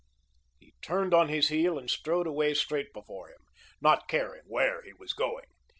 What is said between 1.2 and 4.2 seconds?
his heel and strode away straight before him, not